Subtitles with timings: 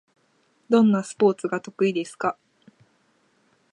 [0.67, 2.35] どんなスポーツが得意ですか？